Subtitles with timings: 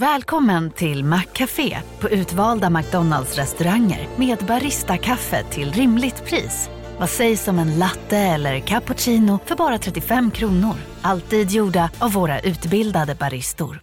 [0.00, 6.70] Välkommen till Maccafé på utvalda McDonalds restauranger med Baristakaffe till rimligt pris.
[6.98, 10.74] Vad sägs om en latte eller cappuccino för bara 35 kronor?
[11.02, 13.80] Alltid gjorda av våra utbildade baristor.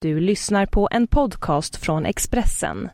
[0.00, 2.88] Du lyssnar på en podcast från Expressen.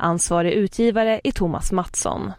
[0.00, 2.32] Ansvarig utgivare är Thomas Mattsson.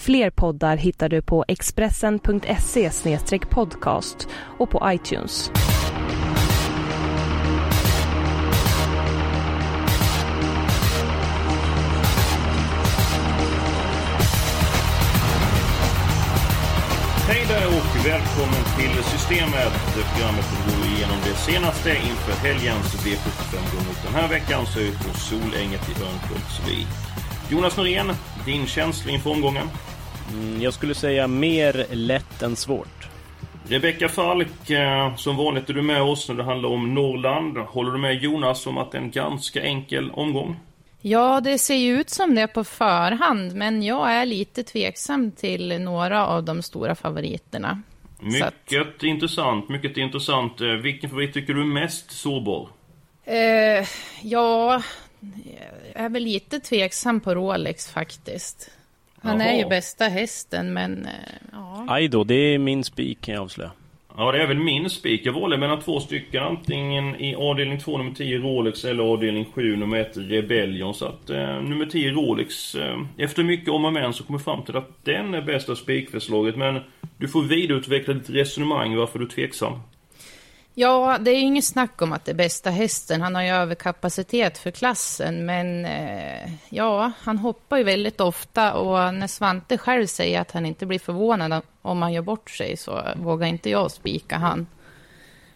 [0.00, 2.90] Fler poddar hittar du på expressen.se
[3.50, 4.28] podcast
[4.58, 5.50] och på iTunes.
[17.98, 19.72] Och välkommen till Systemet.
[19.94, 24.78] Programmet som går igenom det senaste inför helgens V75 går mot den här veckan så
[24.78, 26.86] är vi på Solänget i Örnsköldsvik.
[27.50, 28.12] Jonas Norén,
[28.44, 29.66] din känsla inför omgången?
[30.32, 33.08] Mm, jag skulle säga mer lätt än svårt.
[33.68, 37.58] Rebecka Falk, eh, som vanligt är du med oss när det handlar om Norrland.
[37.58, 40.56] Håller du med Jonas om att det är en ganska enkel omgång?
[41.00, 45.80] Ja, det ser ju ut som det på förhand, men jag är lite tveksam till
[45.80, 47.82] några av de stora favoriterna.
[48.20, 49.02] Mycket att...
[49.02, 50.60] intressant, mycket intressant.
[50.60, 52.68] Eh, vilken favorit tycker du är mest sårbar?
[53.24, 53.86] Eh,
[54.22, 54.82] ja,
[55.94, 58.70] jag är väl lite tveksam på Rolex faktiskt.
[59.20, 59.48] Han Jaha.
[59.48, 61.12] är ju bästa hästen, men eh,
[61.52, 61.86] ja.
[61.88, 63.70] Aj då, det är min spik kan jag avslöja.
[64.20, 65.20] Ja, det är väl min spik.
[65.24, 66.42] Jag valde mellan två stycken.
[66.42, 70.94] Antingen i avdelning 2 nummer 10 Rolex eller avdelning 7 nummer 1 Rebellion.
[70.94, 74.62] Så att eh, nummer 10 Rolex, eh, efter mycket om och men så kommer fram
[74.62, 76.56] till att den är bästa spikförslaget.
[76.56, 76.80] Men
[77.18, 79.72] du får vidareutveckla ditt resonemang varför du är tveksam.
[80.80, 83.22] Ja, det är inget snack om att det är bästa hästen.
[83.22, 89.14] Han har ju överkapacitet för klassen, men eh, ja, han hoppar ju väldigt ofta och
[89.14, 93.02] när Svante själv säger att han inte blir förvånad om han gör bort sig så
[93.16, 94.66] vågar inte jag spika han.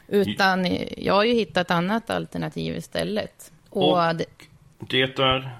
[0.08, 3.52] Utan jag har ju hittat annat alternativ istället.
[3.70, 4.26] Och, och det,
[4.78, 5.50] det är?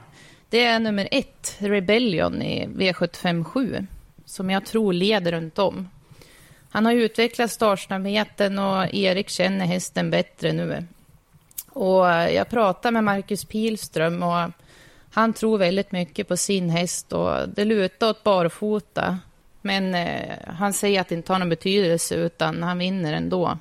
[0.49, 3.87] Det är nummer ett, Rebellion i V757,
[4.25, 5.89] som jag tror leder runt om.
[6.73, 10.85] Han har utvecklat startsnabbheten och Erik känner hästen bättre nu.
[11.69, 14.51] Och jag pratade med Marcus Pilström och
[15.13, 19.19] han tror väldigt mycket på sin häst och det lutar åt barfota.
[19.63, 23.59] Men eh, han säger att det inte har någon betydelse utan han vinner ändå.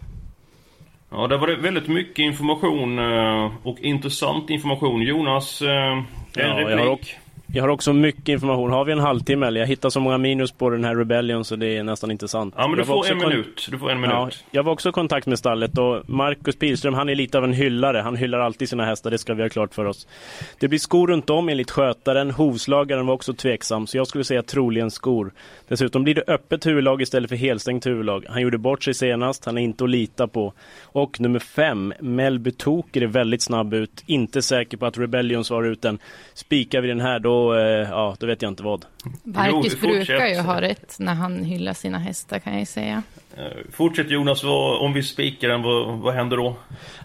[1.09, 5.01] Ja, det var det väldigt mycket information eh, och intressant information.
[5.01, 6.05] Jonas, eh, en
[6.35, 7.17] ja, replik?
[7.53, 8.71] Jag har också mycket information.
[8.71, 9.59] Har vi en halvtimme eller?
[9.59, 12.53] Jag hittar så många minus på den här Rebellion så det är nästan inte sant.
[12.57, 13.67] Ja men du får en minut.
[13.71, 14.15] Du får en minut.
[14.15, 17.43] Ja, jag var också i kontakt med stallet och Marcus Pilström han är lite av
[17.43, 17.97] en hyllare.
[17.97, 20.07] Han hyllar alltid sina hästar, det ska vi ha klart för oss.
[20.59, 22.31] Det blir skor runt om enligt skötaren.
[22.31, 25.31] Hovslagaren var också tveksam så jag skulle säga troligen skor.
[25.67, 28.25] Dessutom blir det öppet huvudlag istället för helstängt huvudlag.
[28.29, 30.53] Han gjorde bort sig senast, han är inte att lita på.
[30.83, 34.03] Och nummer fem, Melby Toker är väldigt snabb ut.
[34.05, 35.99] Inte säker på att Rebellion svarar ut den.
[36.33, 38.85] Spikar vi den här då då, eh, ja, då vet jag inte vad.
[39.23, 43.03] Marcus brukar ju ha rätt när han hyllar sina hästar kan jag säga.
[43.37, 46.55] Eh, fortsätt Jonas, vad, om vi spikar den, vad, vad händer då?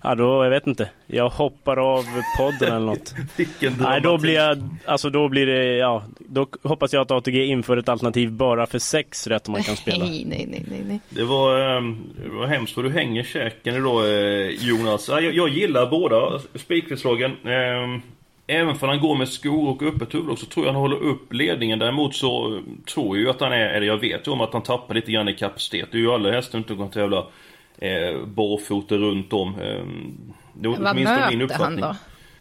[0.02, 0.90] Ja, då, jag vet inte.
[1.06, 2.04] Jag hoppar av
[2.38, 3.14] podden eller något.
[3.36, 7.44] Vilken Nej, då blir jag, alltså då blir det, ja, då hoppas jag att ATG
[7.44, 10.04] inför ett alternativ bara för sex rätt man kan spela.
[10.04, 11.00] Nej, nej, nej, nej.
[11.08, 15.08] Det var, ehm, det var hemskt vad du hänger käken idag eh, Jonas.
[15.08, 17.30] Jag, jag gillar båda spikförslagen.
[17.46, 18.02] Ehm,
[18.46, 21.32] Även för han går med skor och öppet huvud så tror jag han håller upp
[21.32, 21.78] ledningen.
[21.78, 22.60] Däremot så
[22.94, 25.12] tror jag ju att han är, eller jag vet ju om att han tappar lite
[25.12, 25.88] grann i kapacitet.
[25.92, 27.26] Det är ju alla hästar inte kan tävla
[27.78, 29.48] eh, barfota runt om.
[29.48, 29.84] Eh,
[30.52, 31.82] det är Vad möter min uppfattning.
[31.82, 31.96] han då?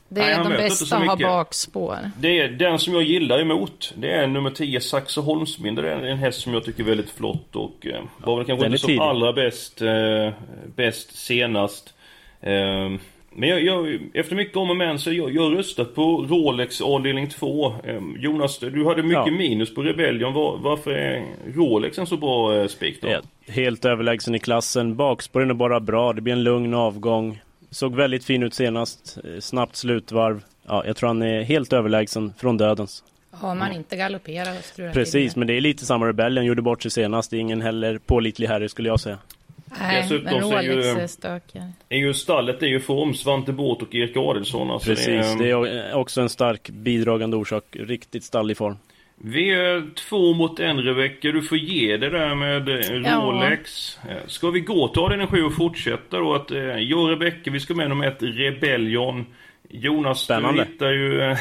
[0.08, 1.98] Det är Nej, de bästa har bakspår.
[2.20, 3.94] Det är den som jag gillar emot.
[3.98, 5.76] Det är nummer 10 Saxe Holmsmin.
[5.76, 8.66] Det är en häst som jag tycker är väldigt flott och eh, var väl kanske
[8.66, 10.30] inte som allra bäst, eh,
[10.76, 11.94] bäst senast.
[12.42, 12.90] Eh,
[13.38, 17.30] men jag, jag, efter mycket om och men så jag, jag röstat på Rolex avdelning
[17.30, 17.76] 2.
[17.84, 19.32] Eh, Jonas, du hade mycket ja.
[19.32, 20.34] minus på Rebellion.
[20.34, 21.24] Var, varför är
[21.56, 23.22] Rolex en så bra eh, spik då?
[23.48, 24.96] Helt överlägsen i klassen.
[24.96, 26.14] Bakspåren är bara bra.
[26.14, 27.42] Det blir en lugn avgång.
[27.70, 29.18] Såg väldigt fin ut senast.
[29.24, 30.44] Eh, snabbt slutvarv.
[30.68, 33.04] Ja, jag tror han är helt överlägsen från dödens.
[33.32, 36.46] Har man inte galopperat Precis, men det är lite samma Rebellion.
[36.46, 37.32] Gjorde bort sig senast.
[37.32, 39.18] Det är ingen heller pålitlig herre skulle jag säga.
[39.66, 41.72] Nej, Dessutom men Rolex är ju, är stökigare.
[41.90, 44.72] Är ju stallet är ju form Svante Båt och Erik Adelsson.
[44.72, 47.64] Alltså Precis, det är, det är, också en stark bidragande orsak.
[47.72, 48.76] Riktigt stall i form.
[49.18, 51.32] Vi är två mot en Rebecka.
[51.32, 52.68] Du får ge det där med
[53.06, 53.98] Rolex.
[54.04, 54.12] Ja.
[54.12, 56.34] Eh, ska vi gå till energi och fortsätta då?
[56.34, 59.26] Att, eh, jag och Rebecka, vi ska med nummer ett Rebellion.
[59.70, 60.64] Jonas, Spännande.
[60.64, 61.38] du hittar ju eh,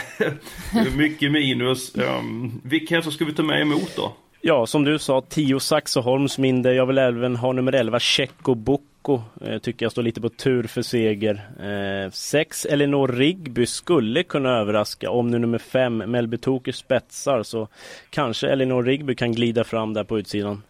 [0.96, 1.96] mycket minus.
[1.96, 4.12] Um, vilka hästar ska vi ta med emot då?
[4.46, 6.75] Ja, som du sa, 10 Saxoholms mindre.
[6.75, 10.62] Jag vill även ha nummer 11, Tjecko Boko eh, tycker jag står lite på tur
[10.62, 11.35] för seger.
[11.61, 17.69] Eh, sex Elinor Rigby skulle kunna överraska om nu nummer fem Melby Toker spetsar så
[18.11, 20.62] kanske Elinor Rigby kan glida fram där på utsidan.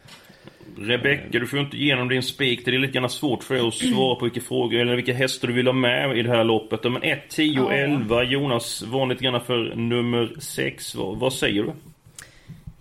[0.78, 2.64] Rebecka, du får inte igenom din spik.
[2.64, 5.48] Det är lite grann svårt för dig att svara på vilka frågor eller vilka hästar
[5.48, 6.84] du vill ha med i det här loppet.
[6.84, 8.22] Men 1, 10, 11.
[8.22, 10.94] Jonas var lite grann för nummer 6.
[10.94, 11.72] Vad, vad säger du?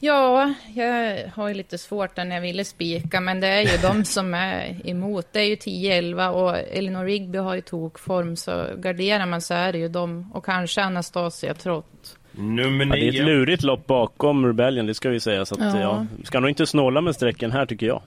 [0.06, 4.06] Ja, jag har ju lite svårt när jag ville spika, men det är ju de
[4.16, 5.28] som är emot.
[5.32, 9.72] Det är ju 10-11 och Elinor Rigby har ju tokform, så garderar man så är
[9.72, 12.18] det ju de och kanske Anastasia Trott.
[12.32, 12.96] Nummer 9.
[12.96, 15.46] Ja, det är ett lurigt lopp bakom Rebellion, det ska vi säga.
[15.46, 15.80] Så att, ja.
[15.80, 16.06] ja.
[16.24, 18.02] ska nog inte snåla med strecken här tycker jag.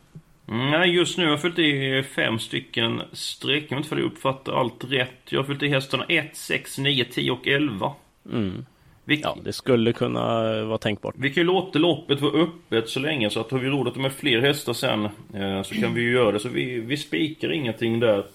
[0.46, 3.64] Nej, just nu har jag fyllt i fem stycken streck.
[3.68, 5.20] Jag vet inte för jag uppfattar allt rätt.
[5.28, 7.92] Jag har fyllt i hästarna 1, 6, 9, 10 och 11.
[8.32, 8.66] Mm.
[9.08, 10.22] Vi, ja, det skulle kunna
[10.64, 11.14] vara tänkbart.
[11.18, 14.12] Vi kan ju låta loppet vara öppet så länge så att har vi råd med
[14.12, 15.04] fler hästar sen
[15.34, 16.40] eh, så kan vi ju göra det.
[16.40, 18.26] Så vi, vi spikar ingenting där.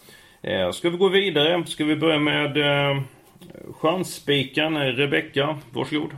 [0.41, 1.65] Eh, ska vi gå vidare?
[1.65, 3.01] Ska vi börja med eh,
[3.73, 6.09] chansspiken Rebecka, varsågod.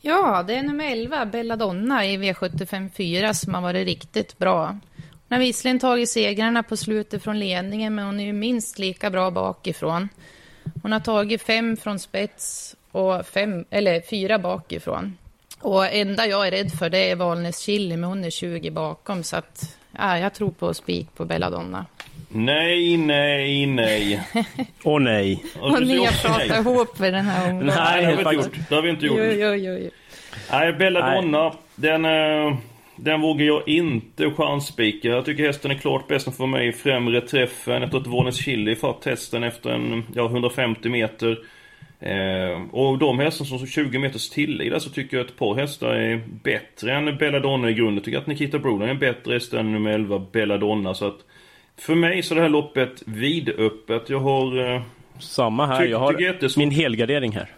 [0.00, 4.78] Ja, det är nummer 11, Belladonna i V75 4 som har varit riktigt bra.
[5.28, 9.10] Hon har visserligen tagit segrarna på slutet från ledningen, men hon är ju minst lika
[9.10, 10.08] bra bakifrån.
[10.82, 15.16] Hon har tagit fem från spets och fem, eller fyra bakifrån.
[15.60, 19.22] Och enda jag är rädd för det är Valnes Chili, men hon är 20 bakom,
[19.22, 21.86] så att ja, jag tror på spik på Belladonna.
[22.28, 24.20] Nej, nej, nej.
[24.84, 25.44] Åh nej.
[25.60, 27.74] Och ni har pratat ihop för den här omgången.
[27.76, 28.68] Nej, det har vi inte gjort.
[28.68, 29.18] Det har vi inte gjort.
[29.18, 29.90] Jo, jo, jo, jo.
[30.50, 32.56] Nej, Belladonna, den, eh,
[32.96, 35.08] den vågar jag inte chansspika.
[35.08, 37.82] Jag tycker hästen är klart bäst för mig i främre träffen.
[37.82, 41.38] Jag tror att Valnes Chili fått hästen efter en, ja, 150 meter.
[42.00, 45.38] Eh, och de hästar som står 20 meters tillägg där så tycker jag att ett
[45.38, 47.94] par hästar är bättre än Belladonna i grunden.
[47.94, 50.94] Jag tycker att Nikita Brodan är en bättre häst än nummer 11 Belladonna.
[50.94, 51.18] Så att
[51.78, 54.10] för mig så är det här loppet vidöppet.
[54.10, 54.74] Jag har...
[54.74, 54.82] Eh,
[55.18, 57.50] Samma här, jag har min helgardering här.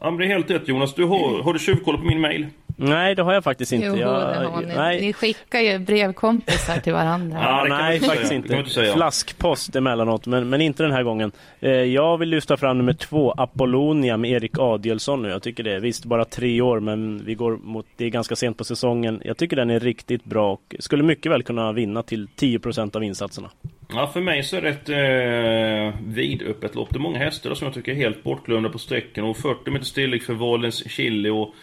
[0.00, 0.94] Ja men det är helt rätt Jonas.
[0.94, 2.46] Du har, har du tjuvkoll på min mail?
[2.76, 3.86] Nej, det har jag faktiskt inte.
[3.86, 4.74] Jo, jag, ni.
[4.74, 5.00] Nej.
[5.00, 7.38] ni skickar ju brevkompisar till varandra.
[7.42, 8.64] ja, nej, faktiskt inte.
[8.94, 11.32] Flaskpost emellanåt, men, men inte den här gången.
[11.60, 15.28] Eh, jag vill lyfta fram nummer två, Apollonia med Erik Adielsson nu.
[15.28, 18.36] Jag tycker det är visst bara tre år, men vi går mot, det är ganska
[18.36, 19.22] sent på säsongen.
[19.24, 23.04] Jag tycker den är riktigt bra och skulle mycket väl kunna vinna till 10% av
[23.04, 23.50] insatserna.
[23.94, 26.88] Ja, för mig så är det ett eh, vidöppet lopp.
[26.90, 29.24] Det är många hästar som jag tycker är helt bortglömda på sträckan.
[29.24, 31.54] Och 40 meter stillig för Valens Chili och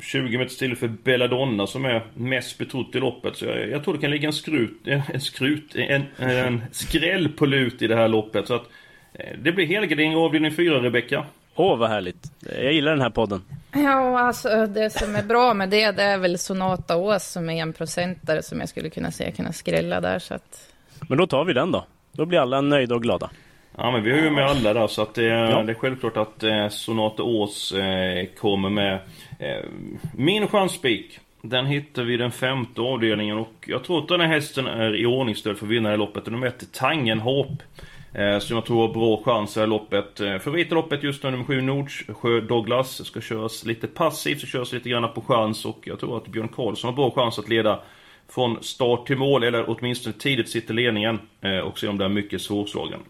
[0.00, 3.36] 20 meter stillig för Belladonna som är mest betrott i loppet.
[3.36, 7.46] Så jag, jag tror det kan ligga en skrut, en, skrut, en, en skräll på
[7.46, 8.46] lut i det här loppet.
[8.46, 8.64] Så att
[9.12, 11.24] eh, det blir helgardering avdelning 4, Rebecka.
[11.54, 12.32] Åh, oh, vad härligt.
[12.56, 13.42] Jag gillar den här podden.
[13.72, 17.62] Ja, alltså det som är bra med det, det är väl Sonata Ås som är
[17.62, 20.18] en procentare som jag skulle kunna säga kunna skrälla där.
[20.18, 20.72] Så att
[21.08, 21.86] men då tar vi den då.
[22.12, 23.30] Då blir alla nöjda och glada.
[23.76, 25.62] Ja men vi har ju med alla där så att det, ja.
[25.62, 28.98] det är självklart att eh, Sonata Ås eh, kommer med.
[29.38, 29.64] Eh,
[30.16, 34.28] min chansspik den hittar vi i den femte avdelningen och jag tror att den här
[34.28, 36.26] hästen är i ordningsstöd för att vinna det loppet.
[36.26, 37.62] Nummer ett, Tangenhop.
[38.14, 40.20] Eh, som jag tror har bra chans i loppet.
[40.20, 43.06] Eh, Favorita loppet just nu nummer 7 Nordsjö Douglas.
[43.06, 46.48] Ska köras lite passivt, så köras lite grann på chans och jag tror att Björn
[46.48, 47.80] Karlsson har bra chans att leda
[48.28, 51.18] från start till mål, eller åtminstone tidigt sitter ledningen.
[51.40, 53.00] Eh, och se om det är mycket svårslagen.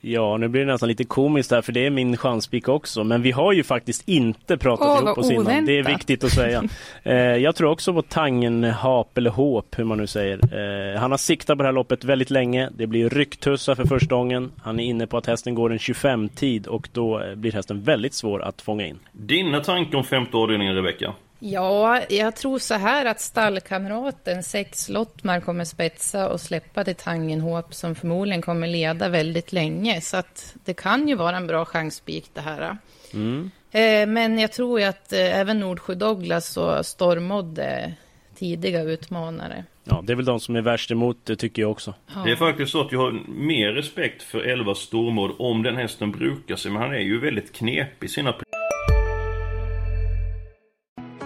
[0.00, 3.04] Ja, nu blir det nästan lite komiskt här för det är min chanspik också.
[3.04, 5.64] Men vi har ju faktiskt inte pratat oh, ihop oss innan.
[5.64, 6.64] Det är viktigt att säga.
[7.02, 10.38] eh, jag tror också på Tangen Hap eller Håp, hur man nu säger.
[10.94, 12.68] Eh, han har siktat på det här loppet väldigt länge.
[12.76, 14.52] Det blir rycktussa för första gången.
[14.62, 18.14] Han är inne på att hästen går en 25-tid och då eh, blir hästen väldigt
[18.14, 18.98] svår att fånga in.
[19.12, 21.14] Dina tankar om femte avdelningen, Rebecka?
[21.38, 27.74] Ja, jag tror så här att stallkamraten Sex Lottmar kommer spetsa och släppa till Tangenhop
[27.74, 30.00] som förmodligen kommer leda väldigt länge.
[30.00, 32.76] Så att det kan ju vara en bra chansspik det här.
[33.14, 33.50] Mm.
[33.70, 37.94] Eh, men jag tror ju att eh, även Nordsjö Douglas och Stormod är
[38.38, 39.64] tidiga utmanare.
[39.84, 41.94] Ja, det är väl de som är värst emot det tycker jag också.
[42.14, 42.22] Ja.
[42.24, 46.12] Det är faktiskt så att jag har mer respekt för 11 Stormod om den hästen
[46.12, 46.70] brukar sig.
[46.70, 48.32] Men han är ju väldigt knepig i sina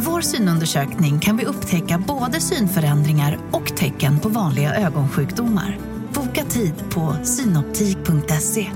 [0.00, 5.78] Med vår synundersökning kan vi upptäcka både synförändringar och tecken på vanliga ögonsjukdomar.
[6.14, 8.66] Boka tid på synoptik.se.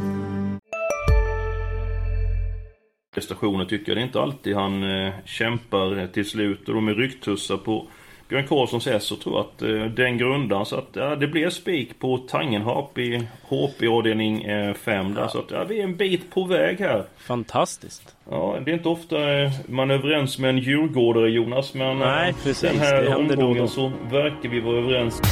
[3.14, 3.96] prestationer tycker jag.
[3.96, 7.88] Det är inte alltid han eh, kämpar till slut och med rycktussar på
[8.28, 11.50] Björn Karlssons S så tror jag att eh, den grundar så att ja, det blir
[11.50, 15.28] spik på Tangenhap i HP avdelning 5 eh, där.
[15.28, 17.04] Så att ja, vi är en bit på väg här.
[17.16, 18.16] Fantastiskt.
[18.30, 22.30] Ja, det är inte ofta eh, man är överens med en djurgårdare Jonas, men Nej,
[22.30, 25.22] eh, precis, den här omgången så verkar vi vara överens.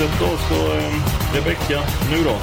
[0.00, 2.36] Låset då, så eh, Rebecka, nu då?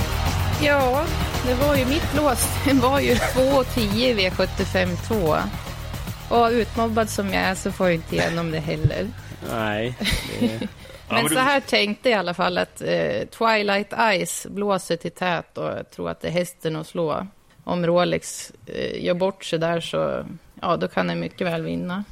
[0.65, 1.05] Ja,
[1.47, 2.47] det var ju mitt lås.
[2.65, 6.35] Det var ju 2,10 V75 2.
[6.35, 9.07] Och utmobbad som jag är så får jag inte igenom det heller.
[9.51, 9.95] Nej.
[10.39, 10.47] Det...
[11.09, 13.93] men, ja, så här tänkte jag i alla fall att eh, Twilight
[14.25, 17.27] Ice blåser till tät och jag tror att det är hästen att slå.
[17.63, 20.25] Om Rolex eh, gör bort sig där så
[20.61, 22.03] ja, då kan den mycket väl vinna.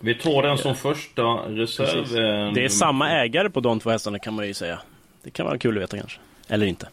[0.00, 1.86] Vi tar den som första reserv.
[1.86, 2.14] Precis.
[2.54, 4.78] Det är samma ägare på de två hästarna kan man ju säga.
[5.22, 6.20] Det kan vara kul att veta kanske.
[6.48, 6.88] Eller inte.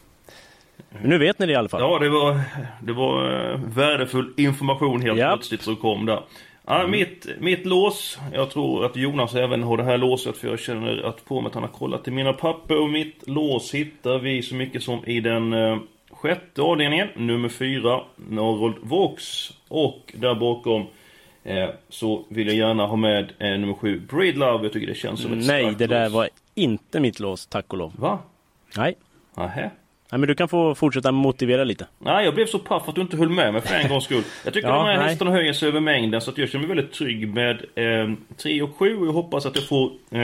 [0.89, 1.81] Men nu vet ni det i alla fall.
[1.81, 2.39] Ja, det var,
[2.81, 5.29] det var eh, värdefull information helt yep.
[5.29, 6.23] plötsligt som kom där.
[6.65, 6.91] Ja, mm.
[6.91, 11.03] mitt, mitt lås, jag tror att Jonas även har det här låset för jag känner
[11.03, 14.41] att på mig att han har kollat i mina papper och mitt lås hittar vi
[14.41, 15.77] så mycket som i den eh,
[16.11, 19.23] sjätte avdelningen, nummer fyra, Norrold Vox
[19.67, 20.87] och där bakom
[21.47, 24.63] Eh, så vill jag gärna ha med eh, nummer sju, Breedlove.
[24.63, 27.77] Jag tycker det känns som ett Nej, det där var inte mitt lås, tack och
[27.77, 27.93] lov.
[27.97, 28.19] Va?
[28.77, 28.95] Nej.
[29.37, 29.71] Nähä.
[30.11, 31.87] Nej, men du kan få fortsätta motivera lite.
[31.99, 34.23] Nej, jag blev så paff att du inte höll med mig för en gångs skull.
[34.45, 35.07] Jag tycker ja, de här nej.
[35.07, 38.61] hästarna höjer sig över mängden så att jag känner mig väldigt trygg med eh, 3
[38.61, 40.19] och 7 och jag hoppas att jag får eh,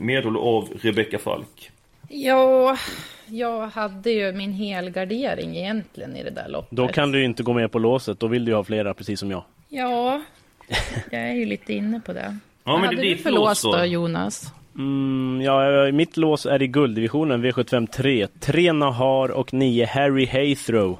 [0.00, 1.70] medhåll av Rebecka Falk.
[2.08, 2.76] Ja,
[3.26, 6.70] jag hade ju min helgardering egentligen i det där loppet.
[6.70, 8.94] Då kan du ju inte gå med på låset, då vill du ju ha flera
[8.94, 9.44] precis som jag.
[9.68, 10.22] Ja,
[11.10, 12.38] jag är ju lite inne på det.
[12.64, 14.52] Ja, Vad men hade det är du för lås då, Jonas?
[14.78, 18.26] Mm, ja, mitt lås är i gulddivisionen, V75 3.
[18.40, 20.98] 3 Nahar och 9 Harry Haythrow.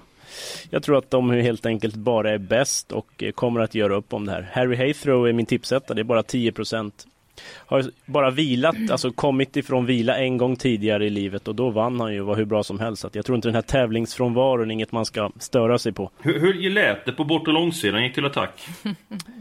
[0.71, 4.27] Jag tror att de helt enkelt bara är bäst och kommer att göra upp om
[4.27, 4.51] det här.
[4.53, 6.93] Harry Haythrow är min tipsetta, det är bara 10%
[7.67, 12.01] Har bara vilat, alltså kommit ifrån vila en gång tidigare i livet och då vann
[12.01, 13.03] han ju var hur bra som helst.
[13.03, 16.11] Så jag tror inte den här tävlingsfrånvaron är inget man ska störa sig på.
[16.21, 18.03] Hur, hur lät det på bort och långsidan?
[18.03, 18.69] Gick till attack?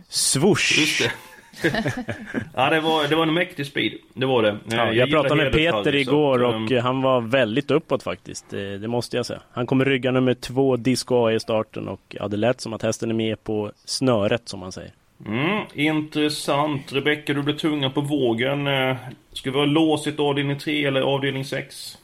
[0.10, 1.10] Swoosh!
[2.56, 3.94] ja, det var, det var en mäktig speed.
[4.14, 4.58] Det var det.
[4.70, 6.84] Ja, jag, jag pratade med Peter igår att, och um...
[6.84, 8.50] han var väldigt uppåt faktiskt.
[8.50, 9.42] Det, det, måste jag säga.
[9.52, 12.82] Han kommer rygga nummer två Disco A i starten och ja, det lät som att
[12.82, 14.92] hästen är med på snöret som man säger.
[15.26, 16.94] Mm, intressant.
[16.94, 18.68] Rebecka, du blev tunga på vågen.
[18.68, 18.96] Eh,
[19.34, 21.98] ska vi ha låsit avdelning 3 eller avdelning 6?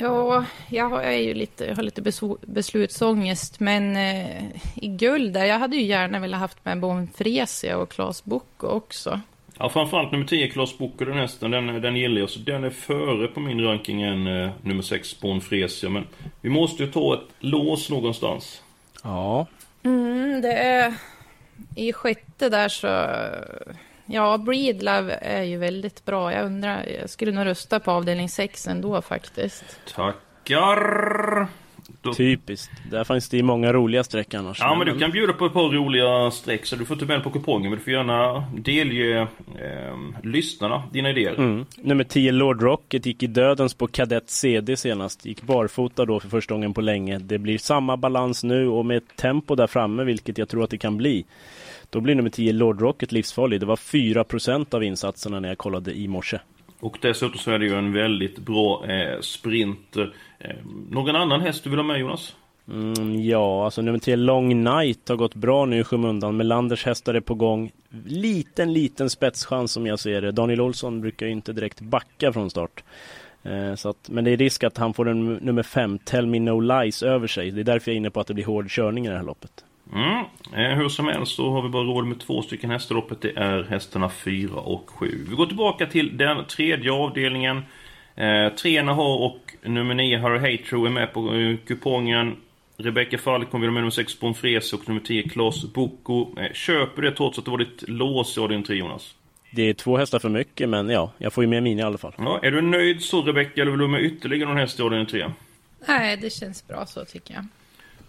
[0.00, 2.02] Ja, jag är ju lite, jag har lite
[2.46, 7.90] beslutsångest, men eh, i guld där, jag hade ju gärna velat haft med Bonfresia och
[7.90, 9.20] Klas Bocco också.
[9.58, 12.30] Ja, framförallt nummer 10, Klas Bocco, den hästen, den, den gillar jag.
[12.30, 15.90] Så den är före på min ranking än eh, nummer 6, Bonfresia.
[15.90, 16.06] Men
[16.40, 18.62] vi måste ju ta ett lås någonstans.
[19.02, 19.46] Ja.
[19.82, 20.94] Mm, det är...
[21.76, 22.86] I sjätte där så
[24.10, 26.32] Ja, Breedlove är ju väldigt bra.
[26.32, 29.80] Jag undrar, jag skulle nog rösta på avdelning 6 ändå faktiskt.
[29.94, 31.48] Tackar!
[32.02, 32.14] Då...
[32.14, 32.70] Typiskt.
[32.90, 34.60] Där finns det ju många roliga streck annars.
[34.60, 37.24] Ja, men du kan bjuda på ett par roliga streck så du får inte med
[37.24, 37.70] på kupongen.
[37.70, 39.26] Men du får gärna delge eh,
[40.22, 41.34] lyssnarna dina idéer.
[41.34, 41.66] Mm.
[41.76, 45.26] Nummer 10 Lord Rocket gick i dödens på Kadett CD senast.
[45.26, 47.18] Gick barfota då för första gången på länge.
[47.18, 50.78] Det blir samma balans nu och med tempo där framme, vilket jag tror att det
[50.78, 51.24] kan bli.
[51.90, 53.60] Då blir nummer 10 Lord Rocket livsfarlig.
[53.60, 56.38] Det var 4% av insatserna när jag kollade i morse.
[56.80, 59.96] Och dessutom så är det ju en väldigt bra eh, sprint.
[59.96, 60.50] Eh,
[60.90, 62.36] någon annan häst du vill ha med Jonas?
[62.68, 66.36] Mm, ja, alltså nummer 10 Long Night har gått bra nu i skymundan.
[66.36, 67.72] Melanders hästar är på gång.
[68.06, 70.32] Liten, liten spetschans som jag ser det.
[70.32, 72.84] Daniel Olsson brukar ju inte direkt backa från start.
[73.42, 76.40] Eh, så att, men det är risk att han får en nummer 5, Tell Me
[76.40, 77.50] No Lies, över sig.
[77.50, 79.24] Det är därför jag är inne på att det blir hård körning i det här
[79.24, 79.64] loppet.
[79.94, 80.24] Mm.
[80.52, 83.20] Eh, hur som helst så har vi bara råd med två stycken hästar loppet.
[83.20, 85.26] Det är hästarna 4 och 7.
[85.28, 87.62] Vi går tillbaka till den tredje avdelningen.
[88.14, 92.36] Eh, Trena har och nummer 9 Harry Hatro är med på eh, kupongen.
[92.76, 96.40] Rebecca vill ha med nummer 6 Bonfres och nummer 10 Klas Boko.
[96.40, 99.14] Eh, köper det trots att det var ditt lås i avdelning 3 Jonas?
[99.50, 101.98] Det är två hästar för mycket men ja, jag får ju med min i alla
[101.98, 102.12] fall.
[102.18, 104.82] Ja, är du nöjd så Rebecca eller vill du ha med ytterligare någon häst i
[104.82, 105.30] avdelning 3?
[105.88, 107.44] Nej, det känns bra så tycker jag.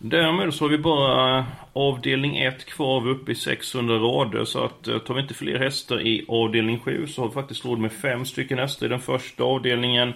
[0.02, 4.88] Därmed så har vi bara eh, avdelning 1 kvar uppe i 600 rader så att
[4.88, 7.92] eh, tar vi inte fler hästar i avdelning 7 så har vi faktiskt råd med
[7.92, 10.14] fem stycken hästar i den första avdelningen.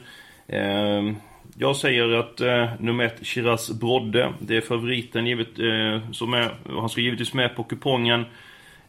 [0.47, 1.15] Ehm,
[1.57, 6.51] jag säger att eh, nummer 1 Shiraz Brodde, det är favoriten givet, eh, som är,
[6.79, 8.25] han ska givetvis med på kupongen.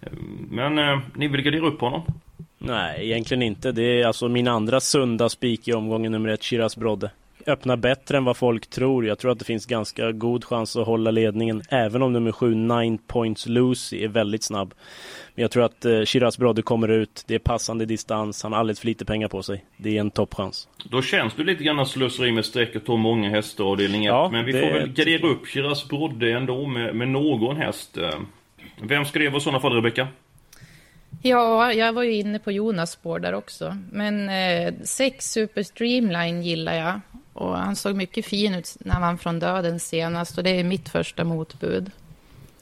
[0.01, 2.03] Ehm, men eh, ni vill gardera upp honom?
[2.59, 3.73] Nej, egentligen inte.
[3.73, 7.11] Det är alltså min andra sunda spik i omgången nummer 1, Shiraz Brodde.
[7.47, 9.07] Öppnar bättre än vad folk tror.
[9.07, 12.55] Jag tror att det finns ganska god chans att hålla ledningen, även om nummer sju,
[12.55, 14.75] Nine Points Lucy, är väldigt snabb.
[15.35, 17.25] Men jag tror att eh, Shiraz Brodde kommer ut.
[17.27, 18.43] Det är passande distans.
[18.43, 19.65] Han har alldeles för lite pengar på sig.
[19.77, 20.69] Det är en toppchans.
[20.85, 24.09] Då känns det lite grann slöseri med streck och många hästar avdelning 1.
[24.09, 27.97] Ja, men vi får väl gardera upp Shiraz Brodde ändå med, med någon häst.
[27.97, 28.11] Eh.
[28.83, 30.09] Vem ska det vara i sådana fall, Rebecka?
[31.23, 33.77] Ja, jag var ju inne på Jonas spår där också.
[33.93, 37.01] Men eh, sex Super Streamline gillar jag.
[37.35, 40.39] Och han såg mycket fin ut när han vann från döden senast.
[40.39, 41.91] Och det är mitt första motbud.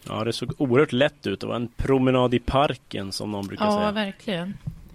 [0.09, 1.41] Ja, det såg oerhört lätt ut.
[1.41, 3.85] Det var en promenad i parken som någon brukar ja, säga.
[3.85, 4.55] Ja, verkligen.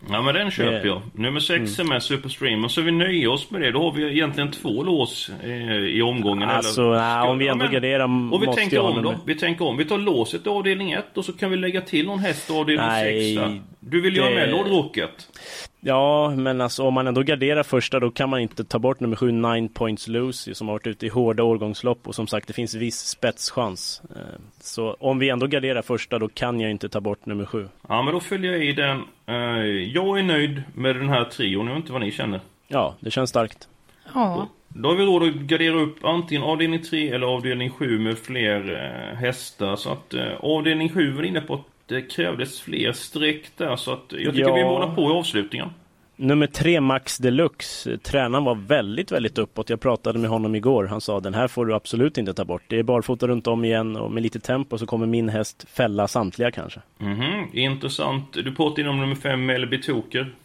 [0.10, 1.02] Ja men den köper jag.
[1.14, 1.92] Nummer 6 mm.
[1.92, 2.64] är med Superstream.
[2.64, 3.72] Och så vi nöjer oss med det.
[3.72, 6.50] Då har vi egentligen två lås eh, i omgången.
[6.50, 9.16] Alltså, eller, nej, om vi ändå ja, garderar Och vi tänker om då.
[9.26, 9.78] Vi tänker om.
[9.78, 12.54] Vi tar låset i avdelning 1 och så kan vi lägga till någon häst i
[12.54, 13.64] avdelning 6.
[13.90, 14.20] Du vill det...
[14.20, 15.28] göra med Lord Rocket?
[15.80, 19.16] Ja, men alltså om man ändå garderar första då kan man inte ta bort nummer
[19.16, 22.54] 7 Nine Points Lucy som har varit ute i hårda årgångslopp och som sagt det
[22.54, 24.02] finns viss spetschans.
[24.16, 27.68] Eh, så om vi ändå garderar första då kan jag inte ta bort nummer 7.
[27.88, 29.02] Ja, men då följer jag i den.
[29.26, 29.36] Eh,
[29.94, 32.40] jag är nöjd med den här trion, jag vet inte vad ni känner.
[32.68, 33.68] Ja, det känns starkt.
[34.14, 34.48] Ja.
[34.68, 38.74] Då har vi råd att gardera upp antingen avdelning 3 eller avdelning 7 med fler
[38.74, 39.76] eh, hästar.
[39.76, 44.34] Så att avdelning 7 var inne på det krävdes fler streck där så att jag
[44.34, 44.56] tycker ja.
[44.56, 45.70] vi målar på i avslutningen.
[46.20, 49.70] Nummer tre Max Deluxe, tränaren var väldigt, väldigt uppåt.
[49.70, 50.86] Jag pratade med honom igår.
[50.86, 52.64] Han sa den här får du absolut inte ta bort.
[52.68, 56.08] Det är barfota runt om igen och med lite tempo så kommer min häst fälla
[56.08, 56.82] samtliga kanske.
[57.00, 57.56] Mm -hmm.
[57.56, 58.34] Intressant.
[58.34, 60.36] Du pratade om nummer fem Melby Toker.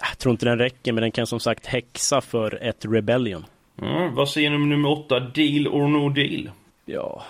[0.00, 3.44] Jag tror inte den räcker men den kan som sagt häxa för ett Rebellion.
[3.82, 6.50] Mm, vad säger du om nummer åtta Deal or No Deal?
[6.84, 7.22] Ja,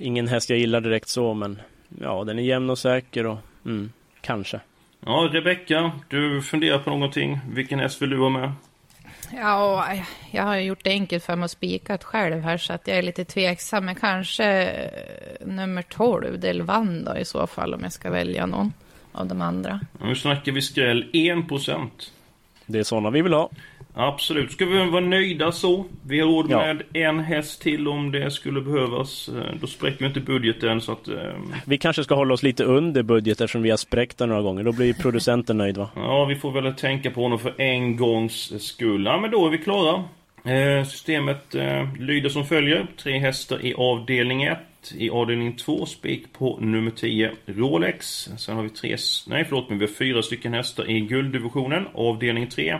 [0.00, 1.58] ingen häst jag gillar direkt så men
[2.00, 4.60] ja, den är jämn och säker och mm, kanske.
[5.06, 7.38] Ja, Rebecka, du funderar på någonting.
[7.52, 8.52] Vilken häst vill du ha med?
[9.32, 9.86] Ja,
[10.30, 13.02] jag har gjort det enkelt för mig att spikat själv här så att jag är
[13.02, 13.84] lite tveksam.
[13.84, 18.72] Men kanske eh, nummer 12, Delvan då i så fall om jag ska välja någon
[19.12, 19.80] av de andra.
[20.00, 21.88] Nu snackar vi skräll 1%.
[22.66, 23.50] Det är sådana vi vill ha.
[23.94, 24.52] Absolut.
[24.52, 25.84] Ska vi vara nöjda så?
[26.06, 27.00] Vi har råd med ja.
[27.00, 29.28] en häst till om det skulle behövas.
[29.28, 31.08] Eh, då spräcker vi inte budgeten så att...
[31.08, 31.32] Eh...
[31.64, 34.64] Vi kanske ska hålla oss lite under budget eftersom vi har spräckt den några gånger.
[34.64, 35.88] Då blir producenten nöjd va?
[35.96, 39.04] Ja, vi får väl tänka på honom för en gångs skull.
[39.04, 40.04] Ja, men då är vi klara.
[40.44, 42.86] Eh, systemet eh, lyder som följer.
[42.96, 44.58] Tre hästar i avdelning 1.
[44.96, 48.28] I avdelning 2 spik på nummer 10 Rolex.
[48.38, 48.96] Sen har vi tre...
[49.26, 51.86] Nej förlåt, men vi har fyra stycken hästar i gulddivisionen.
[51.94, 52.78] Avdelning 3.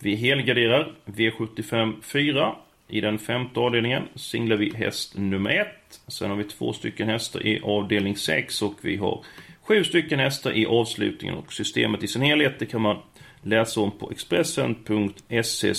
[0.00, 2.54] Vi helgarderar V75 4.
[2.88, 5.66] I den femte avdelningen singlar vi häst nummer 1.
[6.08, 9.24] Sen har vi två stycken hästar i avdelning 6 och vi har
[9.62, 12.96] sju stycken hästar i avslutningen och systemet i sin helhet det kan man
[13.42, 15.74] läsa om på Expressen.se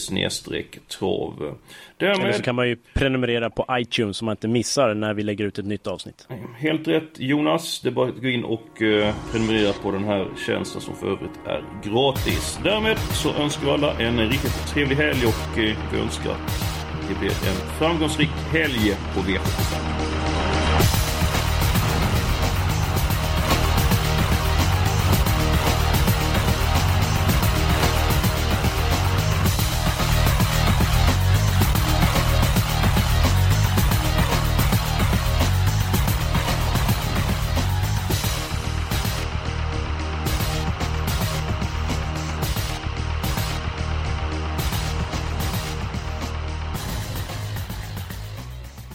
[1.00, 1.58] trav.
[1.98, 2.20] Därmed...
[2.20, 5.46] Eller så kan man ju prenumerera på iTunes så man inte missar när vi lägger
[5.46, 6.28] ut ett nytt avsnitt.
[6.58, 7.82] Helt rätt Jonas.
[7.82, 11.08] Det är bara att gå in och uh, prenumerera på den här tjänsten som för
[11.08, 12.60] övrigt är gratis.
[12.64, 17.20] Därmed så önskar vi alla en riktigt trevlig helg och uh, vi önskar att det
[17.20, 20.29] blir en framgångsrik helg på V75.